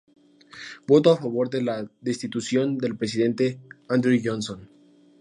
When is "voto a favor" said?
0.87-1.51